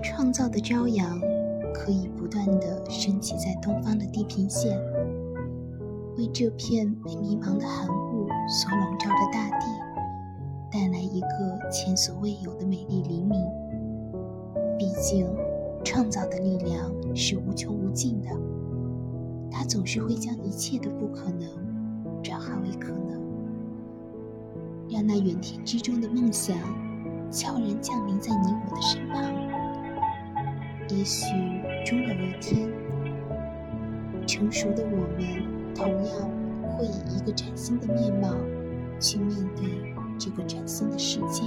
[0.00, 1.20] 创造的朝阳
[1.74, 4.78] 可以不断地升起在东方的地平线，
[6.16, 9.66] 为这片被迷茫的寒雾所笼罩的大地
[10.70, 13.44] 带来一个前所未有的美丽黎明。
[14.78, 15.28] 毕竟，
[15.84, 18.28] 创造的力量是无穷无尽的，
[19.50, 21.48] 它总是会将一切的不可能
[22.22, 23.20] 转化为可能，
[24.88, 26.56] 让那远天之中的梦想
[27.30, 29.51] 悄然降临在你我的身旁。
[31.02, 31.26] 也许
[31.84, 32.70] 终有一天，
[34.24, 36.30] 成熟的我们同样
[36.62, 38.28] 会以一个崭新的面貌
[39.00, 41.42] 去面对这个崭新的世界。